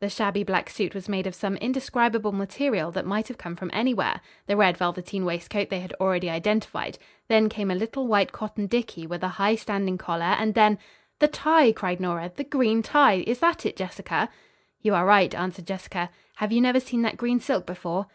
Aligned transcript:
The 0.00 0.08
shabby 0.08 0.42
black 0.44 0.70
suit 0.70 0.94
was 0.94 1.10
made 1.10 1.26
of 1.26 1.34
some 1.34 1.58
indescribable 1.58 2.32
material 2.32 2.90
that 2.92 3.04
might 3.04 3.28
have 3.28 3.36
come 3.36 3.54
from 3.54 3.68
anywhere. 3.74 4.22
The 4.46 4.56
red 4.56 4.78
velveteen 4.78 5.26
waistcoat 5.26 5.68
they 5.68 5.80
had 5.80 5.92
already 6.00 6.30
identified. 6.30 6.96
Then 7.28 7.50
came 7.50 7.70
a 7.70 7.74
little 7.74 8.06
white 8.06 8.32
cotton 8.32 8.66
dickey, 8.66 9.06
with 9.06 9.22
a 9.22 9.28
high 9.36 9.56
standing 9.56 9.98
collar 9.98 10.36
and 10.38 10.54
then 10.54 10.78
"The 11.18 11.28
tie!" 11.28 11.70
cried 11.72 12.00
Nora. 12.00 12.32
"The 12.34 12.44
green 12.44 12.82
tie! 12.82 13.24
Is 13.26 13.40
that 13.40 13.66
it, 13.66 13.76
Jessica?" 13.76 14.30
"You 14.80 14.94
are 14.94 15.04
right," 15.04 15.34
answered 15.34 15.66
Jessica. 15.66 16.08
"Have 16.36 16.50
you 16.50 16.62
never 16.62 16.80
seen 16.80 17.02
that 17.02 17.18
green 17.18 17.38
silk 17.38 17.66
before?" 17.66 18.06